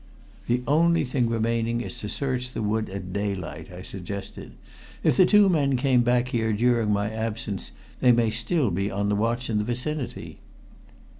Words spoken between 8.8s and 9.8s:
on the watch in the